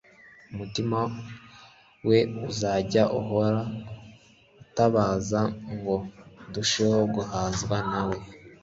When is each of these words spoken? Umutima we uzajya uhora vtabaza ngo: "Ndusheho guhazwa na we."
Umutima 0.51 0.99
we 2.07 2.17
uzajya 2.49 3.03
uhora 3.19 3.61
vtabaza 4.65 5.41
ngo: 5.73 5.95
"Ndusheho 6.47 7.01
guhazwa 7.15 7.77
na 7.91 8.01
we." 8.09 8.17